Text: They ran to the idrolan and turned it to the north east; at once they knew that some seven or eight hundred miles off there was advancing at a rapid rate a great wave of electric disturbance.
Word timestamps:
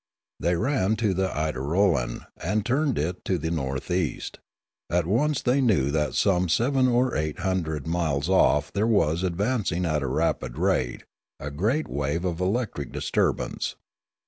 They 0.39 0.55
ran 0.55 0.95
to 0.95 1.13
the 1.13 1.27
idrolan 1.27 2.25
and 2.37 2.65
turned 2.65 2.97
it 2.97 3.23
to 3.25 3.37
the 3.37 3.51
north 3.51 3.91
east; 3.91 4.39
at 4.89 5.05
once 5.05 5.43
they 5.43 5.61
knew 5.61 5.91
that 5.91 6.15
some 6.15 6.49
seven 6.49 6.87
or 6.87 7.15
eight 7.15 7.41
hundred 7.41 7.85
miles 7.85 8.27
off 8.27 8.73
there 8.73 8.87
was 8.87 9.21
advancing 9.21 9.85
at 9.85 10.01
a 10.01 10.07
rapid 10.07 10.57
rate 10.57 11.03
a 11.39 11.51
great 11.51 11.87
wave 11.87 12.25
of 12.25 12.41
electric 12.41 12.91
disturbance. 12.91 13.75